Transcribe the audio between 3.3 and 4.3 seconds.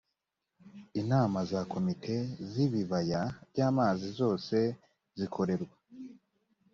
by amazi